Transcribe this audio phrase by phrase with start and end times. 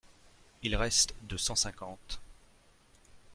[0.63, 2.19] Il reste de cent cinquante.